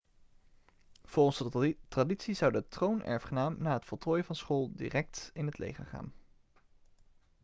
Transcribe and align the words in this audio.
volgens 1.05 1.51
de 1.53 1.77
traditie 1.87 2.33
zou 2.33 2.51
de 2.51 2.67
troonerfgenaam 2.67 3.55
na 3.59 3.73
het 3.73 3.85
voltooien 3.85 4.25
van 4.25 4.35
school 4.35 4.71
direct 4.75 5.29
in 5.33 5.45
het 5.45 5.57
leger 5.57 5.85
gaan 5.85 6.13